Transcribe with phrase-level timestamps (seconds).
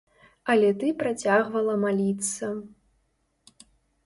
[0.53, 2.51] Але ты працягвала маліцца.